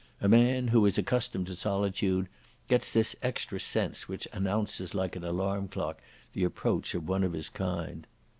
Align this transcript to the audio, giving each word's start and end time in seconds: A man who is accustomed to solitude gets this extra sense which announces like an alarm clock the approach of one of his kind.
A 0.19 0.27
man 0.27 0.69
who 0.69 0.83
is 0.87 0.97
accustomed 0.97 1.45
to 1.45 1.55
solitude 1.55 2.27
gets 2.67 2.91
this 2.91 3.15
extra 3.21 3.59
sense 3.59 4.07
which 4.07 4.27
announces 4.33 4.95
like 4.95 5.15
an 5.15 5.23
alarm 5.23 5.67
clock 5.67 6.01
the 6.33 6.43
approach 6.43 6.95
of 6.95 7.07
one 7.07 7.23
of 7.23 7.33
his 7.33 7.49
kind. 7.49 8.07